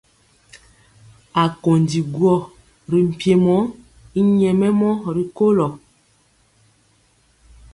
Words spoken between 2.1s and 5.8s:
guɔ ri mpiemɔ y nyɛmemɔ rikolo.